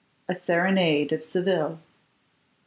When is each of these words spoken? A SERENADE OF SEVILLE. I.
A 0.27 0.33
SERENADE 0.33 1.11
OF 1.13 1.23
SEVILLE. 1.23 1.79
I. 1.79 1.85